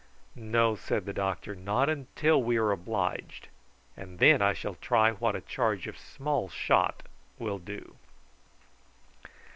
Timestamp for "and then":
3.95-4.41